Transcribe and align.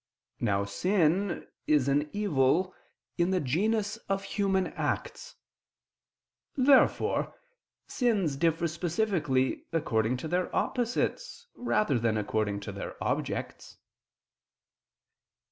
Now 0.39 0.65
sin 0.65 1.47
is 1.67 1.87
an 1.87 2.09
evil 2.11 2.73
in 3.19 3.29
the 3.29 3.39
genus 3.39 3.97
of 4.09 4.23
human 4.23 4.65
acts. 4.73 5.35
Therefore 6.57 7.35
sins 7.85 8.35
differ 8.35 8.67
specifically 8.67 9.67
according 9.71 10.17
to 10.17 10.27
their 10.27 10.55
opposites 10.55 11.45
rather 11.53 11.99
than 11.99 12.17
according 12.17 12.61
to 12.61 12.71
their 12.71 12.95
objects. 12.99 13.77